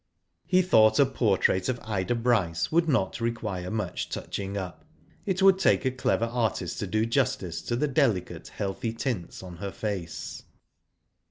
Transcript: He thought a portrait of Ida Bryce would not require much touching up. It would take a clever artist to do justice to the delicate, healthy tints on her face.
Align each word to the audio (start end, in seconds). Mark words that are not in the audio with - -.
He 0.47 0.63
thought 0.63 0.97
a 0.99 1.05
portrait 1.05 1.69
of 1.69 1.79
Ida 1.83 2.15
Bryce 2.15 2.71
would 2.71 2.89
not 2.89 3.21
require 3.21 3.69
much 3.69 4.09
touching 4.09 4.57
up. 4.57 4.83
It 5.27 5.43
would 5.43 5.59
take 5.59 5.85
a 5.85 5.91
clever 5.91 6.25
artist 6.25 6.79
to 6.79 6.87
do 6.87 7.05
justice 7.05 7.61
to 7.61 7.75
the 7.75 7.87
delicate, 7.87 8.47
healthy 8.47 8.93
tints 8.93 9.43
on 9.43 9.57
her 9.57 9.71
face. 9.71 10.41